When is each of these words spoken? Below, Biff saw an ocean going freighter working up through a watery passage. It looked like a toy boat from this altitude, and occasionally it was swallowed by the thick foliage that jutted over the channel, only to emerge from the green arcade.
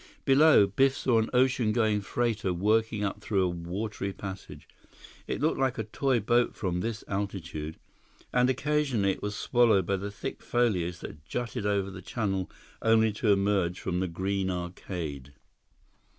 Below, 0.25 0.65
Biff 0.65 0.97
saw 0.97 1.19
an 1.19 1.29
ocean 1.31 1.71
going 1.71 2.01
freighter 2.01 2.51
working 2.51 3.03
up 3.03 3.21
through 3.21 3.43
a 3.43 3.47
watery 3.49 4.11
passage. 4.11 4.67
It 5.27 5.41
looked 5.41 5.59
like 5.59 5.77
a 5.77 5.83
toy 5.83 6.19
boat 6.19 6.55
from 6.55 6.79
this 6.79 7.03
altitude, 7.07 7.77
and 8.33 8.49
occasionally 8.49 9.11
it 9.11 9.21
was 9.21 9.35
swallowed 9.35 9.85
by 9.85 9.97
the 9.97 10.09
thick 10.09 10.41
foliage 10.41 10.97
that 11.01 11.23
jutted 11.23 11.67
over 11.67 11.91
the 11.91 12.01
channel, 12.01 12.49
only 12.81 13.11
to 13.13 13.31
emerge 13.31 13.79
from 13.79 13.99
the 13.99 14.07
green 14.07 14.49
arcade. 14.49 15.33